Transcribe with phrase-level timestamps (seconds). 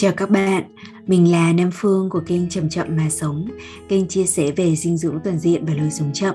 [0.00, 0.64] Chào các bạn,
[1.06, 3.48] mình là Nam Phương của kênh Chậm Chậm Mà Sống,
[3.88, 6.34] kênh chia sẻ về dinh dưỡng toàn diện và lối sống chậm.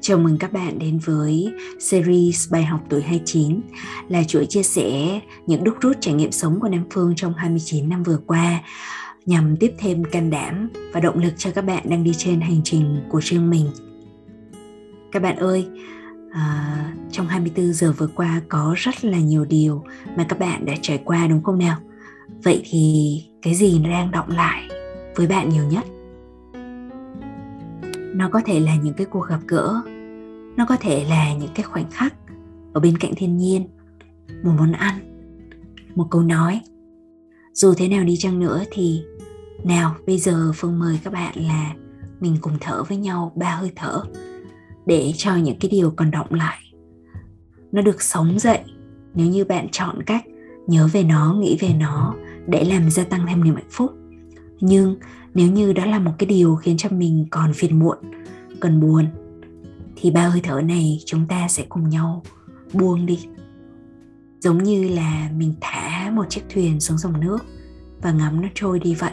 [0.00, 3.60] Chào mừng các bạn đến với series bài học tuổi 29
[4.08, 7.88] là chuỗi chia sẻ những đúc rút trải nghiệm sống của Nam Phương trong 29
[7.88, 8.60] năm vừa qua
[9.26, 12.60] nhằm tiếp thêm can đảm và động lực cho các bạn đang đi trên hành
[12.64, 13.66] trình của riêng mình.
[15.12, 15.66] Các bạn ơi,
[16.32, 19.84] à, trong 24 giờ vừa qua có rất là nhiều điều
[20.16, 21.78] mà các bạn đã trải qua đúng không nào?
[22.42, 24.68] Vậy thì cái gì nó đang động lại
[25.16, 25.84] với bạn nhiều nhất?
[28.14, 29.82] Nó có thể là những cái cuộc gặp gỡ,
[30.56, 32.14] nó có thể là những cái khoảnh khắc
[32.72, 33.68] ở bên cạnh thiên nhiên,
[34.42, 34.94] một món ăn,
[35.94, 36.60] một câu nói.
[37.52, 39.02] Dù thế nào đi chăng nữa thì,
[39.64, 41.74] nào, bây giờ phương mời các bạn là
[42.20, 44.02] mình cùng thở với nhau ba hơi thở
[44.86, 46.58] để cho những cái điều còn động lại.
[47.72, 48.60] Nó được sống dậy
[49.14, 50.24] nếu như bạn chọn cách
[50.70, 52.14] nhớ về nó, nghĩ về nó
[52.46, 53.92] để làm gia tăng thêm niềm hạnh phúc.
[54.60, 54.96] Nhưng
[55.34, 57.98] nếu như đó là một cái điều khiến cho mình còn phiền muộn
[58.60, 59.06] cần buồn,
[59.96, 62.22] thì ba hơi thở này chúng ta sẽ cùng nhau
[62.72, 63.26] buông đi.
[64.40, 67.38] Giống như là mình thả một chiếc thuyền xuống dòng nước
[68.02, 69.12] và ngắm nó trôi đi vậy.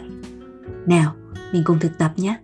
[0.86, 1.14] Nào,
[1.52, 2.38] mình cùng thực tập nhé.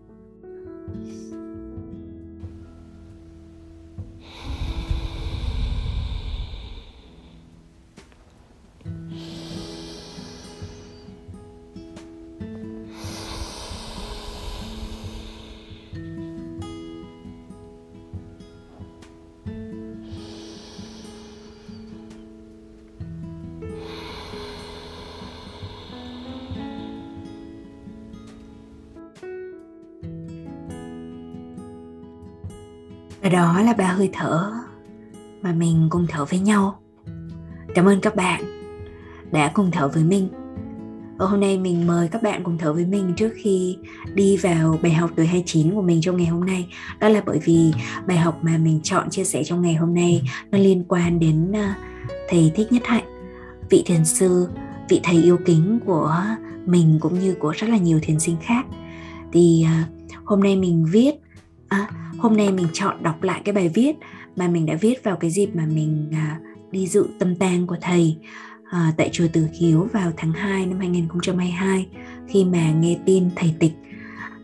[33.34, 34.52] Đó là ba hơi thở
[35.42, 36.78] mà mình cùng thở với nhau.
[37.74, 38.44] Cảm ơn các bạn
[39.32, 40.28] đã cùng thở với mình.
[41.16, 43.76] Và hôm nay mình mời các bạn cùng thở với mình trước khi
[44.14, 46.68] đi vào bài học tuổi 29 của mình trong ngày hôm nay.
[47.00, 47.72] Đó là bởi vì
[48.06, 51.52] bài học mà mình chọn chia sẻ trong ngày hôm nay nó liên quan đến
[51.52, 51.76] à,
[52.28, 53.04] thầy thích nhất hạnh
[53.70, 54.48] vị thiền sư
[54.88, 56.22] vị thầy yêu kính của
[56.66, 58.66] mình cũng như của rất là nhiều thiền sinh khác.
[59.32, 59.84] Thì à,
[60.24, 61.14] hôm nay mình viết
[61.68, 61.88] à,
[62.24, 63.92] hôm nay mình chọn đọc lại cái bài viết
[64.36, 66.38] mà mình đã viết vào cái dịp mà mình à,
[66.70, 68.16] đi dự tâm tang của thầy
[68.70, 71.86] à, tại chùa Từ Hiếu vào tháng 2 năm 2022
[72.28, 73.72] khi mà nghe tin thầy tịch.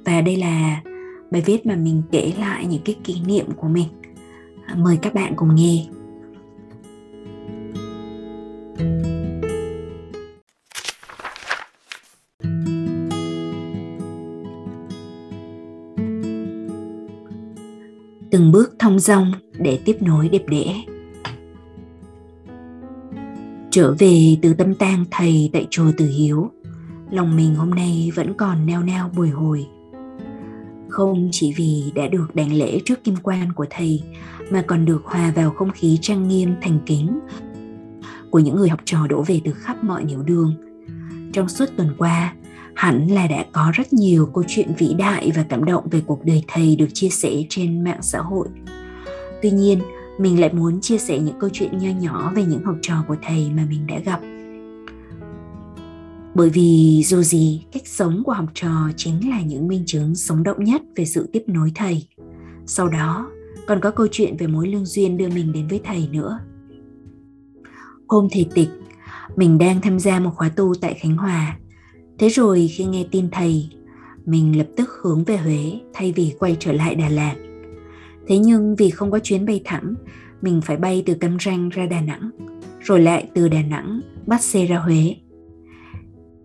[0.05, 0.81] Và đây là
[1.31, 3.89] bài viết mà mình kể lại những cái kỷ niệm của mình.
[4.67, 5.87] À, mời các bạn cùng nghe.
[18.41, 20.84] Từng bước thong dong để tiếp nối đẹp đẽ
[23.71, 26.50] trở về từ tâm tang thầy tại chùa Từ Hiếu,
[27.11, 29.67] lòng mình hôm nay vẫn còn neo neo bồi hồi.
[30.89, 34.03] Không chỉ vì đã được đảnh lễ trước kim quan của thầy,
[34.50, 37.21] mà còn được hòa vào không khí trang nghiêm thành kính
[38.31, 40.55] của những người học trò đổ về từ khắp mọi nẻo đường.
[41.33, 42.34] Trong suốt tuần qua,
[42.75, 46.25] hẳn là đã có rất nhiều câu chuyện vĩ đại và cảm động về cuộc
[46.25, 48.48] đời thầy được chia sẻ trên mạng xã hội.
[49.42, 49.81] Tuy nhiên,
[50.19, 53.16] mình lại muốn chia sẻ những câu chuyện nho nhỏ về những học trò của
[53.22, 54.20] thầy mà mình đã gặp.
[56.34, 60.42] Bởi vì dù gì cách sống của học trò chính là những minh chứng sống
[60.42, 62.06] động nhất về sự tiếp nối thầy.
[62.66, 63.31] Sau đó
[63.66, 66.38] còn có câu chuyện về mối lương duyên đưa mình đến với thầy nữa.
[68.08, 68.69] Hôm thầy tịch
[69.37, 71.58] mình đang tham gia một khóa tu tại khánh hòa
[72.20, 73.69] thế rồi khi nghe tin thầy
[74.26, 77.34] mình lập tức hướng về huế thay vì quay trở lại đà lạt
[78.31, 79.94] Thế nhưng vì không có chuyến bay thẳng,
[80.42, 82.31] mình phải bay từ Cam Ranh ra Đà Nẵng,
[82.81, 85.16] rồi lại từ Đà Nẵng bắt xe ra Huế.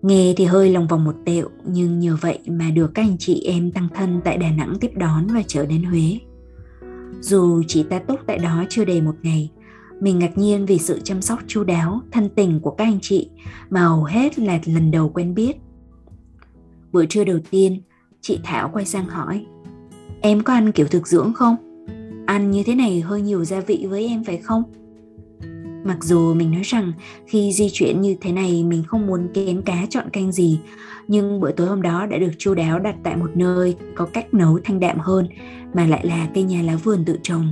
[0.02, 3.42] Nghe thì hơi lòng vòng một tẹo, nhưng nhờ vậy mà được các anh chị
[3.46, 6.20] em tăng thân tại Đà Nẵng tiếp đón và trở đến Huế.
[7.22, 9.52] Dù chị ta túc tại đó chưa đầy một ngày,
[10.02, 13.30] mình ngạc nhiên vì sự chăm sóc chu đáo, thân tình của các anh chị
[13.70, 15.58] mà hầu hết là lần đầu quen biết.
[16.96, 17.82] Bữa trưa đầu tiên,
[18.22, 19.46] chị Thảo quay sang hỏi,
[20.22, 21.56] em có ăn kiểu thực dưỡng không?
[22.26, 24.64] ăn như thế này hơi nhiều gia vị với em phải không
[25.86, 26.92] mặc dù mình nói rằng
[27.28, 30.60] khi di chuyển như thế này mình không muốn kén cá chọn canh gì
[31.08, 34.34] nhưng bữa tối hôm đó đã được chu đáo đặt tại một nơi có cách
[34.34, 35.28] nấu thanh đạm hơn
[35.74, 37.48] mà lại là cây nhà lá vườn tự trồng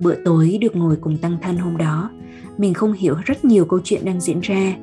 [0.00, 2.10] bữa tối được ngồi cùng tăng thân hôm đó
[2.58, 4.74] mình không hiểu rất nhiều câu chuyện đang diễn ra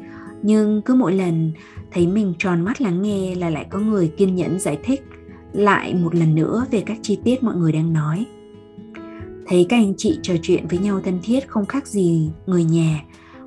[0.44, 1.52] nhưng cứ mỗi lần
[1.92, 5.04] thấy mình tròn mắt lắng nghe là lại có người kiên nhẫn giải thích
[5.54, 8.26] lại một lần nữa về các chi tiết mọi người đang nói
[9.48, 13.04] thấy các anh chị trò chuyện với nhau thân thiết không khác gì người nhà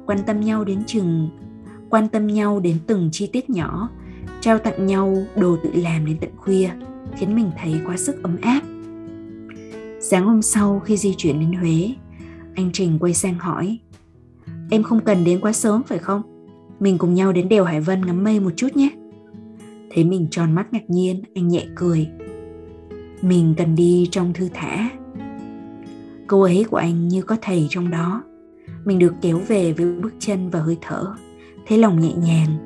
[0.07, 1.29] quan tâm nhau đến chừng
[1.95, 3.89] quan tâm nhau đến từng chi tiết nhỏ,
[4.41, 6.71] trao tặng nhau đồ tự làm đến tận khuya,
[7.17, 8.61] khiến mình thấy quá sức ấm áp.
[10.01, 11.95] Sáng hôm sau khi di chuyển đến Huế,
[12.55, 13.79] anh Trình quay sang hỏi
[14.71, 16.23] Em không cần đến quá sớm phải không?
[16.81, 18.91] Mình cùng nhau đến đèo Hải Vân ngắm mây một chút nhé.
[19.91, 22.09] Thấy mình tròn mắt ngạc nhiên, anh nhẹ cười.
[23.23, 24.91] Mình cần đi trong thư thả.
[26.27, 28.25] Câu ấy của anh như có thầy trong đó.
[28.85, 31.15] Mình được kéo về với bước chân và hơi thở,
[31.67, 32.57] thấy lòng nhẹ nhàng.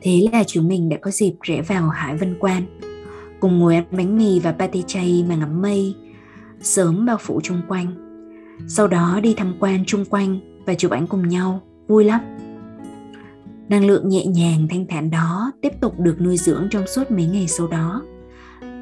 [0.00, 2.62] Thế là chúng mình đã có dịp rẽ vào Hải Vân Quan,
[3.40, 5.94] cùng ngồi ăn bánh mì và pate chay mà ngắm mây,
[6.60, 7.86] sớm bao phủ chung quanh.
[8.68, 11.60] Sau đó đi tham quan chung quanh và chụp ảnh cùng nhau,
[11.92, 12.20] vui lắm.
[13.68, 17.26] Năng lượng nhẹ nhàng thanh thản đó tiếp tục được nuôi dưỡng trong suốt mấy
[17.26, 18.02] ngày sau đó.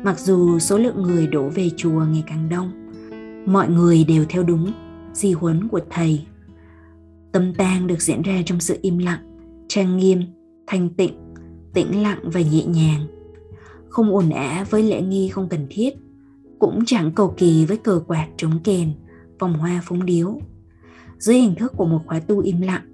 [0.04, 2.70] Mặc dù số lượng người đổ về chùa ngày càng đông,
[3.46, 4.72] mọi người đều theo đúng
[5.12, 6.26] di huấn của thầy.
[7.32, 10.22] Tâm tang được diễn ra trong sự im lặng, trang nghiêm,
[10.66, 11.14] thanh tịnh,
[11.74, 13.06] tĩnh lặng và nhẹ nhàng.
[13.88, 15.90] Không ồn ả với lễ nghi không cần thiết,
[16.58, 18.92] cũng chẳng cầu kỳ với cờ quạt trống kèn,
[19.38, 20.40] vòng hoa phúng điếu.
[21.18, 22.89] Dưới hình thức của một khóa tu im lặng,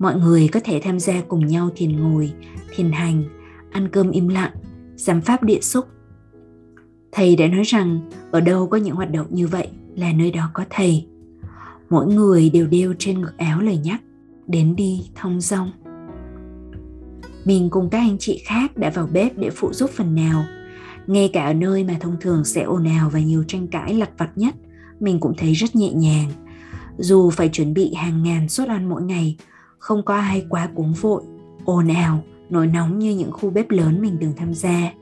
[0.00, 2.32] mọi người có thể tham gia cùng nhau thiền ngồi,
[2.74, 3.24] thiền hành,
[3.70, 4.52] ăn cơm im lặng,
[4.96, 5.86] giám pháp địa xúc.
[7.12, 10.50] Thầy đã nói rằng ở đâu có những hoạt động như vậy là nơi đó
[10.52, 11.06] có thầy.
[11.90, 14.00] Mỗi người đều đeo trên ngực áo lời nhắc,
[14.46, 15.72] đến đi thông dong.
[17.44, 20.44] Mình cùng các anh chị khác đã vào bếp để phụ giúp phần nào.
[21.06, 24.10] Ngay cả ở nơi mà thông thường sẽ ồn ào và nhiều tranh cãi lặt
[24.18, 24.54] vặt nhất,
[25.00, 26.30] mình cũng thấy rất nhẹ nhàng.
[26.98, 29.36] Dù phải chuẩn bị hàng ngàn suất ăn mỗi ngày,
[29.80, 31.22] không có ai quá cuống vội,
[31.64, 34.92] ồn ào, nổi nóng như những khu bếp lớn mình từng tham gia.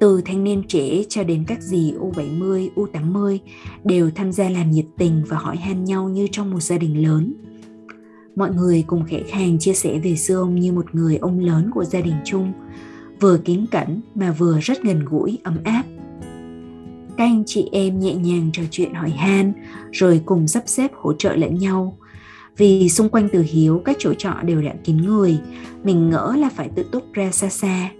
[0.00, 3.38] Từ thanh niên trẻ cho đến các dì U70, U80
[3.84, 7.02] đều tham gia làm nhiệt tình và hỏi han nhau như trong một gia đình
[7.02, 7.34] lớn.
[8.36, 11.70] Mọi người cùng khẽ khàng chia sẻ về xưa ông như một người ông lớn
[11.74, 12.52] của gia đình chung,
[13.20, 15.84] vừa kính cẩn mà vừa rất gần gũi, ấm áp.
[17.16, 19.52] Các anh chị em nhẹ nhàng trò chuyện hỏi han,
[19.92, 21.96] rồi cùng sắp xếp hỗ trợ lẫn nhau,
[22.60, 25.38] vì xung quanh từ hiếu, các chỗ trọ đều đã kín người.
[25.84, 27.90] Mình ngỡ là phải tự túc ra xa xa.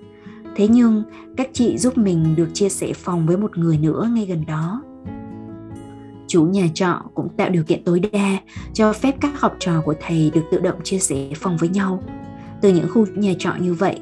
[0.56, 1.02] Thế nhưng,
[1.36, 4.82] các chị giúp mình được chia sẻ phòng với một người nữa ngay gần đó.
[6.26, 8.36] Chủ nhà trọ cũng tạo điều kiện tối đa
[8.74, 12.02] cho phép các học trò của thầy được tự động chia sẻ phòng với nhau.
[12.60, 14.00] Từ những khu nhà trọ như vậy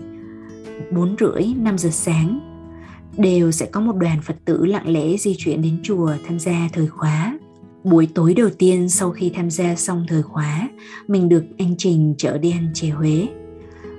[0.92, 2.40] 4 rưỡi 5 giờ sáng,
[3.16, 6.68] đều sẽ có một đoàn Phật tử lặng lẽ di chuyển đến chùa tham gia
[6.72, 7.38] thời khóa.
[7.84, 10.68] Buổi tối đầu tiên sau khi tham gia xong thời khóa,
[11.08, 13.26] mình được anh Trình chở đi ăn chè Huế.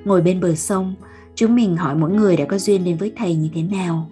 [0.05, 0.95] Ngồi bên bờ sông,
[1.35, 4.09] chúng mình hỏi mỗi người đã có duyên đến với thầy như thế nào.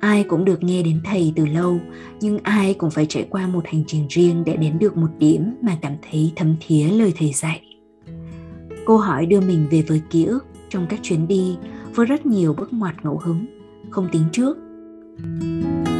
[0.00, 1.78] Ai cũng được nghe đến thầy từ lâu,
[2.20, 5.54] nhưng ai cũng phải trải qua một hành trình riêng để đến được một điểm
[5.62, 7.62] mà cảm thấy thấm thía lời thầy dạy.
[8.86, 11.56] Câu hỏi đưa mình về với ký ức trong các chuyến đi
[11.94, 13.46] với rất nhiều bước ngoặt ngẫu hứng,
[13.90, 14.56] không tính trước.
[15.18, 15.91] thank you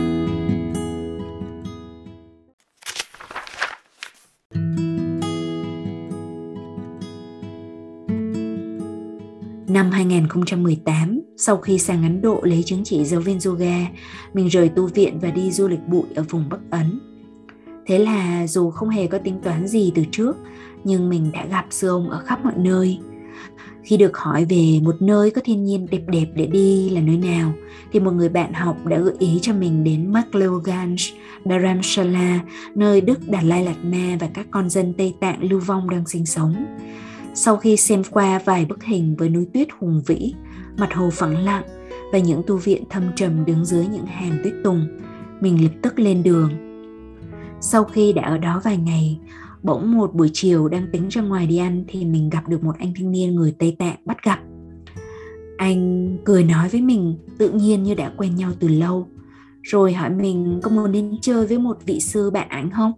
[9.82, 13.76] Năm 2018, sau khi sang Ấn Độ lấy chứng chỉ giáo viên yoga,
[14.34, 17.00] mình rời tu viện và đi du lịch bụi ở vùng Bắc Ấn.
[17.86, 20.36] Thế là dù không hề có tính toán gì từ trước,
[20.84, 22.98] nhưng mình đã gặp sư ông ở khắp mọi nơi.
[23.82, 27.16] Khi được hỏi về một nơi có thiên nhiên đẹp đẹp để đi là nơi
[27.16, 27.52] nào,
[27.92, 31.12] thì một người bạn học đã gợi ý cho mình đến McLeoganj,
[31.44, 32.40] Dharamshala,
[32.74, 36.06] nơi Đức Đạt Lai Lạt Ma và các con dân Tây Tạng lưu vong đang
[36.06, 36.54] sinh sống
[37.34, 40.34] sau khi xem qua vài bức hình với núi tuyết hùng vĩ,
[40.78, 41.64] mặt hồ phẳng lặng
[42.12, 44.86] và những tu viện thâm trầm đứng dưới những hàng tuyết tùng,
[45.40, 46.50] mình lập tức lên đường.
[47.60, 49.18] Sau khi đã ở đó vài ngày,
[49.62, 52.78] bỗng một buổi chiều đang tính ra ngoài đi ăn thì mình gặp được một
[52.78, 54.38] anh thanh niên người Tây Tạng bắt gặp.
[55.56, 59.08] Anh cười nói với mình tự nhiên như đã quen nhau từ lâu,
[59.62, 62.92] rồi hỏi mình có muốn đến chơi với một vị sư bạn ảnh không?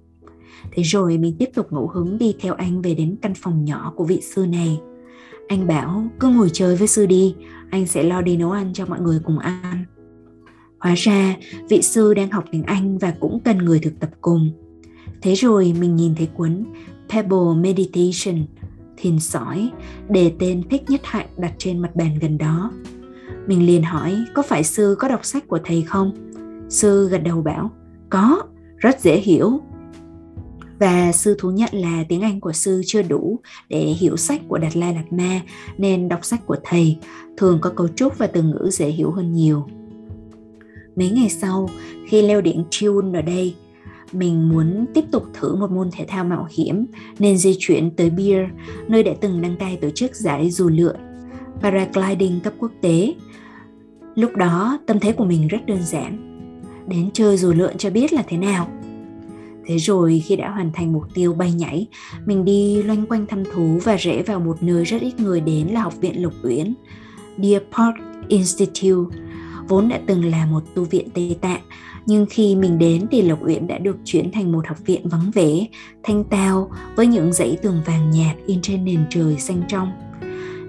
[0.72, 3.92] Thế rồi mình tiếp tục ngẫu hứng đi theo anh về đến căn phòng nhỏ
[3.96, 4.80] của vị sư này.
[5.48, 7.34] Anh bảo cứ ngồi chơi với sư đi,
[7.70, 9.84] anh sẽ lo đi nấu ăn cho mọi người cùng ăn.
[10.78, 11.36] Hóa ra
[11.68, 14.50] vị sư đang học tiếng Anh và cũng cần người thực tập cùng.
[15.22, 16.64] Thế rồi mình nhìn thấy cuốn
[17.08, 18.46] Pebble Meditation,
[18.96, 19.70] thiền sỏi,
[20.08, 22.72] để tên Thích Nhất Hạnh đặt trên mặt bàn gần đó.
[23.46, 26.12] Mình liền hỏi có phải sư có đọc sách của thầy không?
[26.68, 27.70] Sư gật đầu bảo,
[28.10, 28.42] có,
[28.76, 29.60] rất dễ hiểu,
[30.84, 34.58] và sư thú nhận là tiếng Anh của sư chưa đủ để hiểu sách của
[34.58, 35.40] Đạt Lai Lạt Ma
[35.78, 36.96] nên đọc sách của thầy
[37.36, 39.66] thường có cấu trúc và từ ngữ dễ hiểu hơn nhiều.
[40.96, 41.70] Mấy ngày sau,
[42.08, 43.54] khi leo điện Chiun ở đây,
[44.12, 46.86] mình muốn tiếp tục thử một môn thể thao mạo hiểm
[47.18, 48.48] nên di chuyển tới Beer,
[48.88, 50.96] nơi đã từng đăng cai tổ chức giải dù lượn
[51.60, 53.14] paragliding cấp quốc tế.
[54.14, 56.40] Lúc đó tâm thế của mình rất đơn giản.
[56.86, 58.83] Đến chơi dù lượn cho biết là thế nào.
[59.66, 61.86] Thế rồi khi đã hoàn thành mục tiêu bay nhảy,
[62.26, 65.66] mình đi loanh quanh thăm thú và rẽ vào một nơi rất ít người đến
[65.66, 66.74] là Học viện Lục Uyển,
[67.38, 67.94] Deer Park
[68.28, 69.16] Institute,
[69.68, 71.60] vốn đã từng là một tu viện Tây Tạng
[72.06, 75.30] nhưng khi mình đến thì Lộc Uyển đã được chuyển thành một học viện vắng
[75.34, 75.66] vẻ,
[76.02, 79.92] thanh tao với những dãy tường vàng nhạt in trên nền trời xanh trong.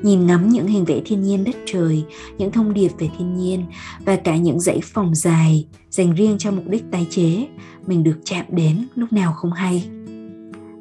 [0.04, 2.04] Nhìn ngắm những hình vẽ thiên nhiên đất trời,
[2.38, 3.64] những thông điệp về thiên nhiên
[4.06, 7.48] và cả những dãy phòng dài dành riêng cho mục đích tái chế,
[7.88, 9.88] mình được chạm đến lúc nào không hay.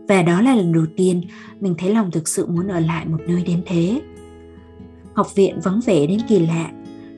[0.08, 1.22] Và đó là lần đầu tiên
[1.60, 4.00] mình thấy lòng thực sự muốn ở lại một nơi đến thế.
[5.14, 6.70] Học viện vắng vẻ đến kỳ lạ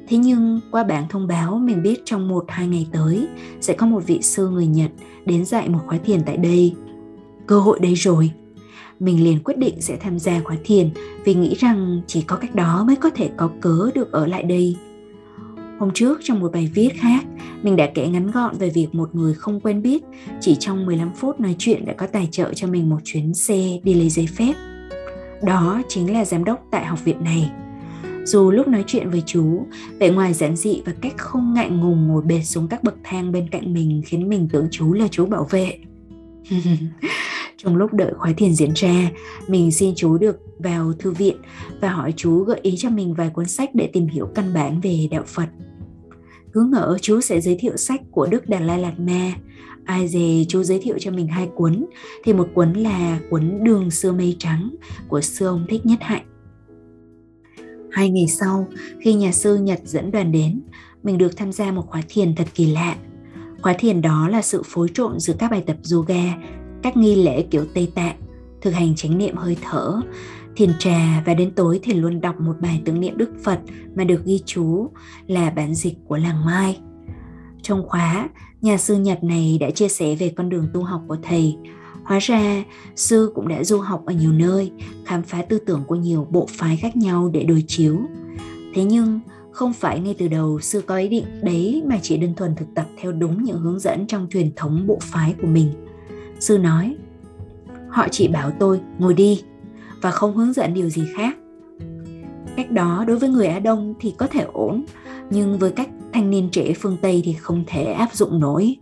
[0.09, 3.29] Thế nhưng qua bản thông báo mình biết trong một hai ngày tới
[3.61, 4.91] sẽ có một vị sư người Nhật
[5.25, 6.75] đến dạy một khóa thiền tại đây.
[7.47, 8.31] Cơ hội đây rồi.
[9.01, 10.91] Mình liền quyết định sẽ tham gia khóa thiền
[11.25, 14.43] vì nghĩ rằng chỉ có cách đó mới có thể có cớ được ở lại
[14.43, 14.77] đây.
[15.79, 17.25] Hôm trước trong một bài viết khác,
[17.63, 20.03] mình đã kể ngắn gọn về việc một người không quen biết
[20.41, 23.81] chỉ trong 15 phút nói chuyện đã có tài trợ cho mình một chuyến xe
[23.83, 24.55] đi lấy giấy phép.
[25.43, 27.51] Đó chính là giám đốc tại học viện này
[28.27, 29.67] dù lúc nói chuyện với chú
[29.99, 33.33] vẻ ngoài giản dị và cách không ngại ngùng ngồi bệt xuống các bậc thang
[33.33, 35.79] bên cạnh mình khiến mình tưởng chú là chú bảo vệ
[37.57, 39.11] trong lúc đợi khóa thiền diễn ra
[39.49, 41.37] mình xin chú được vào thư viện
[41.81, 44.81] và hỏi chú gợi ý cho mình vài cuốn sách để tìm hiểu căn bản
[44.81, 45.49] về đạo phật.
[46.53, 49.33] Cứ ngỡ chú sẽ giới thiệu sách của đức đạt lai lạt ma.
[49.85, 51.87] Ai dè chú giới thiệu cho mình hai cuốn
[52.25, 54.75] thì một cuốn là cuốn đường xưa mây trắng
[55.09, 56.27] của sư ông thích nhất hạnh.
[57.91, 58.69] Hai ngày sau,
[59.01, 60.61] khi nhà sư Nhật dẫn đoàn đến,
[61.03, 62.97] mình được tham gia một khóa thiền thật kỳ lạ.
[63.63, 66.35] Khóa thiền đó là sự phối trộn giữa các bài tập yoga,
[66.83, 68.17] các nghi lễ kiểu Tây Tạng,
[68.61, 70.01] thực hành chánh niệm hơi thở,
[70.57, 73.61] thiền trà và đến tối thì luôn đọc một bài tưởng niệm Đức Phật
[73.95, 74.91] mà được ghi chú
[75.27, 76.79] là bản dịch của làng Mai.
[77.63, 78.29] Trong khóa,
[78.61, 81.57] nhà sư Nhật này đã chia sẻ về con đường tu học của thầy,
[82.07, 82.65] Hóa ra,
[82.97, 84.73] sư cũng đã du học ở nhiều nơi,
[85.05, 87.99] khám phá tư tưởng của nhiều bộ phái khác nhau để đối chiếu.
[88.75, 89.21] Thế nhưng,
[89.53, 92.67] không phải ngay từ đầu sư có ý định đấy mà chỉ đơn thuần thực
[92.75, 95.73] tập theo đúng những hướng dẫn trong truyền thống bộ phái của mình.
[96.41, 96.97] Sư nói,
[97.89, 99.43] họ chỉ bảo tôi ngồi đi
[100.03, 101.37] và không hướng dẫn điều gì khác.
[102.57, 104.85] Cách đó đối với người Á Đông thì có thể ổn,
[105.31, 108.77] nhưng với cách thanh niên trẻ phương Tây thì không thể áp dụng nổi.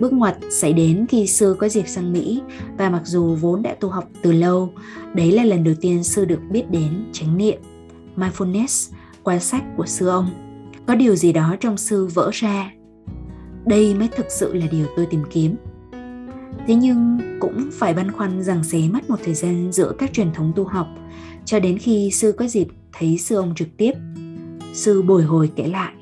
[0.00, 2.42] Bước ngoặt xảy đến khi sư có dịp sang Mỹ
[2.78, 4.72] và mặc dù vốn đã tu học từ lâu,
[5.14, 7.60] đấy là lần đầu tiên sư được biết đến chánh niệm,
[8.16, 8.92] mindfulness
[9.22, 10.30] qua sách của sư ông.
[10.86, 12.70] Có điều gì đó trong sư vỡ ra.
[13.66, 15.56] Đây mới thực sự là điều tôi tìm kiếm.
[16.66, 20.32] Thế nhưng cũng phải băn khoăn rằng xé mất một thời gian giữa các truyền
[20.32, 20.86] thống tu học
[21.44, 23.92] cho đến khi sư có dịp thấy sư ông trực tiếp.
[24.74, 25.92] Sư bồi hồi kể lại.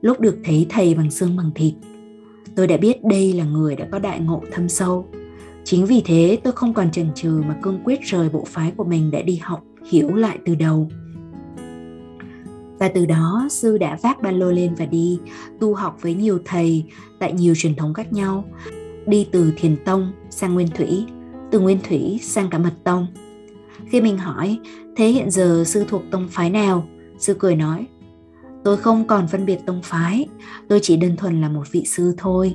[0.00, 1.74] Lúc được thấy thầy bằng xương bằng thịt,
[2.56, 5.06] tôi đã biết đây là người đã có đại ngộ thâm sâu
[5.64, 8.84] chính vì thế tôi không còn chần chừ mà cương quyết rời bộ phái của
[8.84, 10.88] mình để đi học hiểu lại từ đầu
[12.78, 15.18] và từ đó sư đã vác ba lô lên và đi
[15.60, 16.84] tu học với nhiều thầy
[17.18, 18.44] tại nhiều truyền thống khác nhau
[19.08, 21.06] đi từ thiền tông sang nguyên thủy,
[21.50, 23.06] từ nguyên thủy sang cả mật tông.
[23.86, 24.58] Khi mình hỏi,
[24.96, 26.88] thế hiện giờ sư thuộc tông phái nào?
[27.18, 27.86] Sư cười nói,
[28.64, 30.26] tôi không còn phân biệt tông phái,
[30.68, 32.54] tôi chỉ đơn thuần là một vị sư thôi.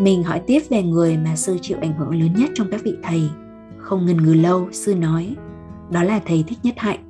[0.00, 2.94] Mình hỏi tiếp về người mà sư chịu ảnh hưởng lớn nhất trong các vị
[3.02, 3.22] thầy.
[3.78, 5.36] Không ngần ngừ lâu, sư nói,
[5.90, 7.04] đó là thầy thích nhất hạnh.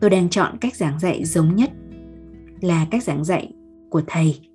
[0.00, 1.70] Tôi đang chọn cách giảng dạy giống nhất
[2.60, 3.52] là cách giảng dạy
[3.90, 4.49] của thầy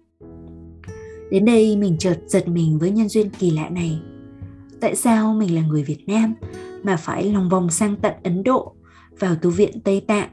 [1.32, 4.00] đến đây mình chợt giật mình với nhân duyên kỳ lạ này
[4.80, 6.34] tại sao mình là người việt nam
[6.84, 8.76] mà phải lòng vòng sang tận ấn độ
[9.20, 10.30] vào tu viện tây tạng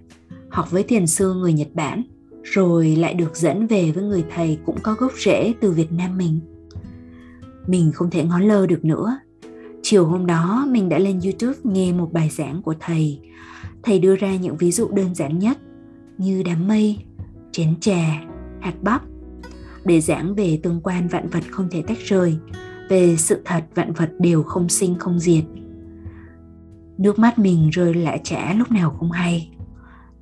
[0.53, 2.03] học với thiền sư người Nhật Bản,
[2.43, 6.19] rồi lại được dẫn về với người thầy cũng có gốc rễ từ Việt Nam
[6.19, 6.41] mình.
[7.67, 9.19] Mình không thể ngó lơ được nữa.
[9.83, 13.21] Chiều hôm đó mình đã lên YouTube nghe một bài giảng của thầy.
[13.83, 15.59] Thầy đưa ra những ví dụ đơn giản nhất
[16.19, 16.99] như đám mây,
[17.53, 18.21] chén trà,
[18.61, 19.03] hạt bắp
[19.85, 22.37] để giảng về tương quan vạn vật không thể tách rời,
[22.89, 25.45] về sự thật vạn vật đều không sinh không diệt.
[26.99, 29.53] Nước mắt mình rơi lạ chả lúc nào không hay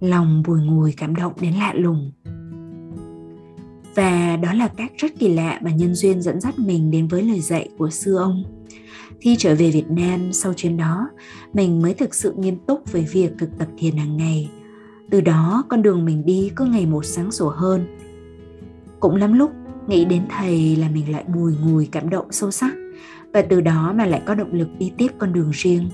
[0.00, 2.12] lòng bùi ngùi cảm động đến lạ lùng.
[3.94, 7.22] Và đó là cách rất kỳ lạ mà nhân duyên dẫn dắt mình đến với
[7.22, 8.44] lời dạy của sư ông.
[9.20, 11.10] Khi trở về việt nam sau chuyến đó
[11.52, 14.50] mình mới thực sự nghiêm túc với việc thực tập thiền hàng ngày.
[15.10, 17.86] Từ đó con đường mình đi cứ ngày một sáng sủa hơn
[19.00, 19.50] cũng lắm lúc,
[19.88, 22.74] nghĩ đến thầy là mình lại bùi ngùi cảm động sâu sắc.
[23.32, 25.88] Và từ đó mà lại có động lực đi tiếp con đường riêng.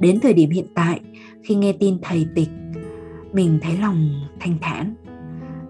[0.00, 1.00] Đến thời điểm hiện tại,
[1.44, 2.48] khi nghe tin thầy tịch,
[3.32, 4.10] mình thấy lòng
[4.40, 4.94] thanh thản.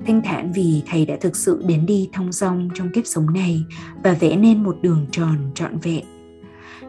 [0.07, 3.63] Thanh thản vì thầy đã thực sự đến đi thong dong trong kiếp sống này
[4.05, 6.05] và vẽ nên một đường tròn trọn vẹn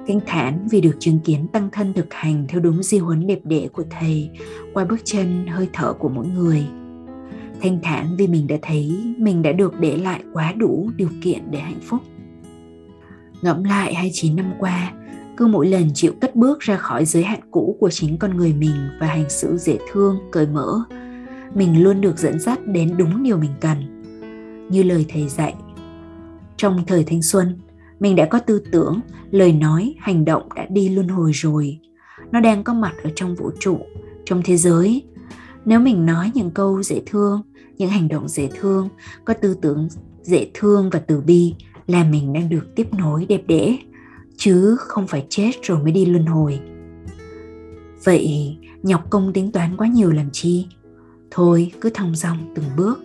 [0.09, 3.39] thanh thản vì được chứng kiến tăng thân thực hành theo đúng di huấn đẹp
[3.43, 4.29] đẽ của thầy
[4.73, 6.65] qua bước chân hơi thở của mỗi người.
[7.61, 11.51] Thanh thản vì mình đã thấy mình đã được để lại quá đủ điều kiện
[11.51, 11.99] để hạnh phúc.
[13.41, 14.93] Ngẫm lại 29 năm qua,
[15.37, 18.53] cứ mỗi lần chịu cất bước ra khỏi giới hạn cũ của chính con người
[18.53, 20.83] mình và hành xử dễ thương, cởi mở,
[21.55, 23.77] mình luôn được dẫn dắt đến đúng điều mình cần.
[24.69, 25.55] Như lời thầy dạy,
[26.57, 27.59] trong thời thanh xuân
[27.99, 28.99] mình đã có tư tưởng,
[29.31, 31.79] lời nói, hành động đã đi luân hồi rồi.
[32.31, 33.79] Nó đang có mặt ở trong vũ trụ,
[34.25, 35.03] trong thế giới.
[35.65, 37.41] Nếu mình nói những câu dễ thương,
[37.77, 38.89] những hành động dễ thương,
[39.25, 39.87] có tư tưởng
[40.21, 41.53] dễ thương và từ bi
[41.87, 43.77] là mình đang được tiếp nối đẹp đẽ,
[44.37, 46.59] chứ không phải chết rồi mới đi luân hồi.
[48.03, 50.67] Vậy, nhọc công tính toán quá nhiều làm chi?
[51.31, 52.99] Thôi, cứ thong dong từng bước.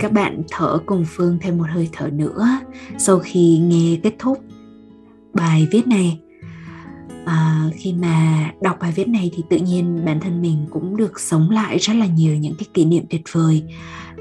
[0.00, 2.48] Các bạn thở cùng phương thêm một hơi thở nữa
[2.98, 4.38] sau khi nghe kết thúc
[5.34, 6.20] bài viết này.
[7.24, 11.20] À, khi mà đọc bài viết này thì tự nhiên bản thân mình cũng được
[11.20, 13.62] sống lại rất là nhiều những cái kỷ niệm tuyệt vời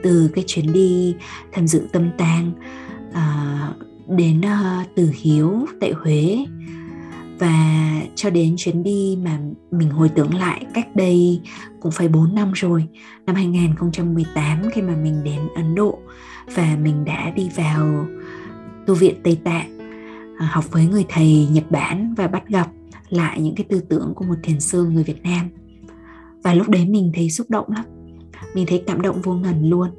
[0.03, 1.15] từ cái chuyến đi
[1.51, 2.51] tham dự tâm tang
[3.13, 3.73] à,
[4.07, 6.45] đến uh, từ hiếu tại huế
[7.39, 7.79] và
[8.15, 9.39] cho đến chuyến đi mà
[9.71, 11.41] mình hồi tưởng lại cách đây
[11.79, 12.87] cũng phải 4 năm rồi,
[13.25, 15.99] năm 2018 khi mà mình đến Ấn Độ
[16.55, 18.05] và mình đã đi vào
[18.87, 19.79] tu viện Tây Tạng
[20.39, 22.67] à, học với người thầy Nhật Bản và bắt gặp
[23.09, 25.49] lại những cái tư tưởng của một thiền sư người Việt Nam.
[26.43, 27.85] Và lúc đấy mình thấy xúc động lắm,
[28.53, 29.89] mình thấy cảm động vô ngần luôn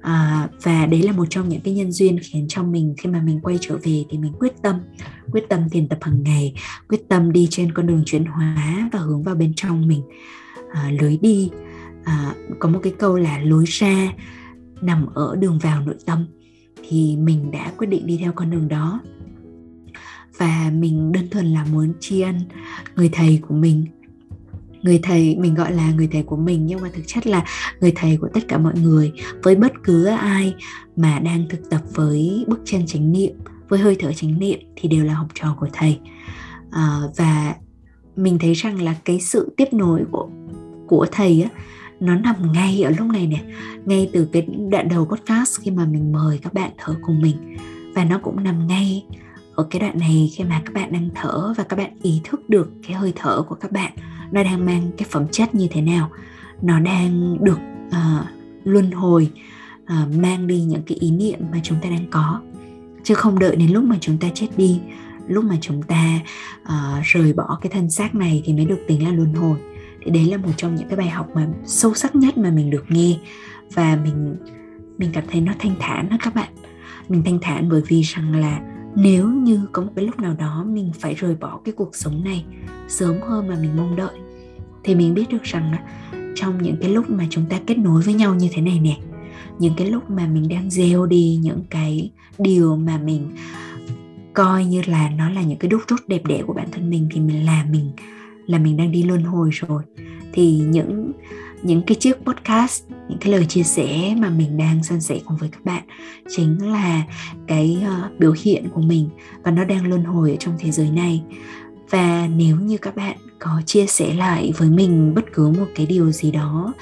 [0.00, 3.22] à, và đấy là một trong những cái nhân duyên khiến cho mình khi mà
[3.22, 4.80] mình quay trở về thì mình quyết tâm
[5.32, 6.54] quyết tâm thiền tập hàng ngày
[6.88, 10.02] quyết tâm đi trên con đường chuyển hóa và hướng vào bên trong mình.
[10.72, 11.50] À, lối đi
[12.04, 14.12] à, có một cái câu là lối ra
[14.82, 16.26] nằm ở đường vào nội tâm
[16.88, 19.00] thì mình đã quyết định đi theo con đường đó.
[20.38, 22.40] Và mình đơn thuần là muốn tri ân
[22.96, 23.86] người thầy của mình
[24.86, 27.44] người thầy mình gọi là người thầy của mình nhưng mà thực chất là
[27.80, 29.12] người thầy của tất cả mọi người.
[29.42, 30.54] Với bất cứ ai
[30.96, 33.32] mà đang thực tập với bước chân chánh niệm
[33.68, 35.98] với hơi thở chánh niệm thì đều là học trò của thầy.
[36.70, 37.54] À, và
[38.16, 40.28] mình thấy rằng là cái sự tiếp nối của
[40.86, 41.50] của thầy á
[42.00, 43.42] nó nằm ngay ở lúc này nè
[43.84, 47.56] ngay từ cái đoạn đầu podcast khi mà mình mời các bạn thở cùng mình.
[47.94, 49.04] Và nó cũng nằm ngay
[49.54, 52.50] ở cái đoạn này khi mà các bạn đang thở và các bạn ý thức
[52.50, 53.92] được cái hơi thở của các bạn
[54.32, 56.10] nó đang mang cái phẩm chất như thế nào.
[56.62, 57.58] Nó đang được
[57.88, 58.26] uh,
[58.64, 59.30] luân hồi
[59.82, 62.40] uh, mang đi những cái ý niệm mà chúng ta đang có.
[63.04, 64.80] Chứ không đợi đến lúc mà chúng ta chết đi
[65.28, 66.20] lúc mà chúng ta
[66.62, 69.58] uh, rời bỏ cái thân xác này thì mới được tính là luân hồi.
[70.04, 72.70] Thì đấy là một trong những cái bài học mà sâu sắc nhất mà mình
[72.70, 73.18] được nghe.
[73.74, 74.36] Và mình
[74.98, 76.48] mình cảm thấy nó thanh thản đó các bạn.
[77.08, 78.60] Mình thanh thản bởi vì rằng là
[78.96, 82.24] nếu như có một cái lúc nào đó mình phải rời bỏ cái cuộc sống
[82.24, 82.44] này
[82.88, 84.18] sớm hơn mà mình mong đợi,
[84.84, 85.82] thì mình biết được rằng á,
[86.34, 88.96] trong những cái lúc mà chúng ta kết nối với nhau như thế này nè,
[89.58, 93.30] những cái lúc mà mình đang gieo đi những cái điều mà mình
[94.34, 97.08] coi như là nó là những cái đúc rút đẹp đẽ của bản thân mình,
[97.12, 97.90] thì mình là mình
[98.46, 99.82] là mình đang đi luân hồi rồi,
[100.32, 101.12] thì những
[101.62, 105.36] những cái chiếc podcast những cái lời chia sẻ mà mình đang san sẻ cùng
[105.36, 105.82] với các bạn
[106.28, 107.02] chính là
[107.46, 109.08] cái uh, biểu hiện của mình
[109.42, 111.22] và nó đang luân hồi ở trong thế giới này.
[111.90, 115.86] Và nếu như các bạn có chia sẻ lại với mình bất cứ một cái
[115.86, 116.74] điều gì đó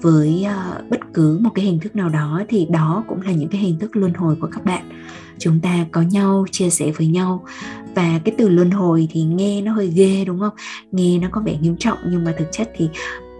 [0.00, 3.48] với uh, bất cứ một cái hình thức nào đó thì đó cũng là những
[3.48, 4.82] cái hình thức luân hồi của các bạn.
[5.38, 7.44] Chúng ta có nhau chia sẻ với nhau
[7.94, 10.54] và cái từ luân hồi thì nghe nó hơi ghê đúng không?
[10.92, 12.88] Nghe nó có vẻ nghiêm trọng nhưng mà thực chất thì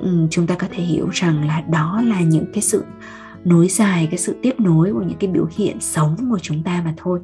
[0.03, 2.85] Ừ, chúng ta có thể hiểu rằng là đó là những cái sự
[3.45, 6.83] nối dài, cái sự tiếp nối của những cái biểu hiện sống của chúng ta
[6.85, 7.21] mà thôi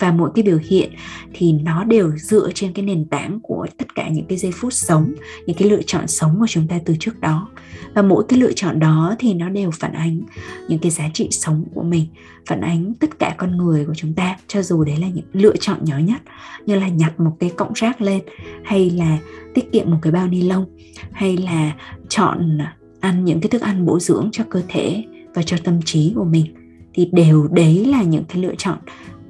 [0.00, 0.90] và mỗi cái biểu hiện
[1.32, 4.72] thì nó đều dựa trên cái nền tảng của tất cả những cái giây phút
[4.72, 5.12] sống,
[5.46, 7.48] những cái lựa chọn sống của chúng ta từ trước đó.
[7.94, 10.20] Và mỗi cái lựa chọn đó thì nó đều phản ánh
[10.68, 12.06] những cái giá trị sống của mình,
[12.46, 14.36] phản ánh tất cả con người của chúng ta.
[14.46, 16.22] Cho dù đấy là những lựa chọn nhỏ nhất,
[16.66, 18.22] như là nhặt một cái cọng rác lên,
[18.64, 19.18] hay là
[19.54, 20.66] tiết kiệm một cái bao ni lông,
[21.12, 21.74] hay là
[22.08, 22.58] chọn
[23.00, 26.24] ăn những cái thức ăn bổ dưỡng cho cơ thể và cho tâm trí của
[26.24, 26.54] mình,
[26.94, 28.78] thì đều đấy là những cái lựa chọn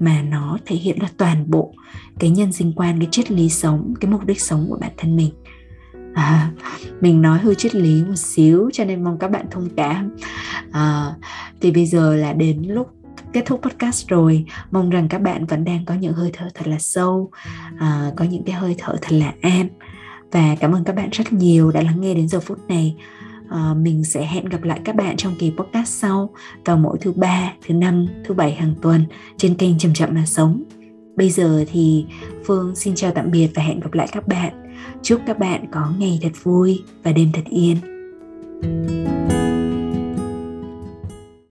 [0.00, 1.74] mà nó thể hiện là toàn bộ
[2.18, 5.16] cái nhân sinh quan cái triết lý sống cái mục đích sống của bản thân
[5.16, 5.30] mình.
[6.14, 6.50] À,
[7.00, 10.16] mình nói hơi triết lý một xíu cho nên mong các bạn thông cảm.
[10.72, 11.14] À,
[11.60, 12.90] thì bây giờ là đến lúc
[13.32, 14.44] kết thúc podcast rồi.
[14.70, 17.30] Mong rằng các bạn vẫn đang có những hơi thở thật là sâu
[17.78, 19.68] à, có những cái hơi thở thật là an
[20.32, 22.96] và cảm ơn các bạn rất nhiều đã lắng nghe đến giờ phút này
[23.54, 26.30] uh, mình sẽ hẹn gặp lại các bạn trong kỳ podcast sau
[26.64, 29.04] vào mỗi thứ ba thứ năm thứ bảy hàng tuần
[29.36, 30.62] trên kênh chậm chậm mà sống.
[31.16, 32.06] Bây giờ thì
[32.46, 34.74] phương xin chào tạm biệt và hẹn gặp lại các bạn.
[35.02, 37.76] Chúc các bạn có ngày thật vui và đêm thật yên.
[38.62, 39.49] thank you